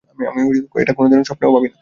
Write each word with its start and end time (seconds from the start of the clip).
আমি 0.29 0.41
এটা 0.81 0.93
কোনও 0.97 1.11
দিন 1.11 1.21
স্বপ্নেও 1.27 1.53
ভাবি 1.55 1.67
না। 1.69 1.77